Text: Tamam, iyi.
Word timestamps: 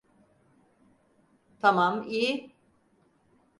Tamam, 1.61 2.03
iyi. 2.07 2.53